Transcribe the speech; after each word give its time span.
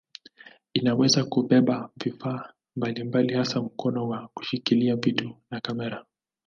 Inaweza 0.73 1.25
kubeba 1.25 1.89
vifaa 2.03 2.53
mbalimbali 2.75 3.33
hasa 3.33 3.61
mkono 3.61 4.07
wa 4.07 4.27
kushikilia 4.33 4.95
vitu 4.95 5.35
na 5.51 5.61
kamera. 5.61 6.05